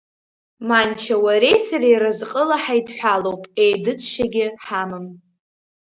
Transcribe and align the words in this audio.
Манча, 0.69 1.15
уареи 1.23 1.59
сареи 1.67 1.99
разҟыла 2.01 2.57
ҳаидҳәалоуп, 2.63 3.43
еидыҵшьагьы 3.63 4.45
ҳамам. 4.65 5.05